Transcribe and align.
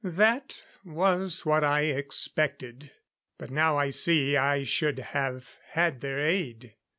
That 0.03 0.63
was 0.83 1.45
what 1.45 1.63
I 1.63 1.81
expected, 1.81 2.89
but 3.37 3.51
now 3.51 3.77
I 3.77 3.91
see 3.91 4.35
I 4.35 4.63
should 4.63 4.97
have 4.97 5.47
had 5.73 6.01
their 6.01 6.19
aid. 6.19 6.73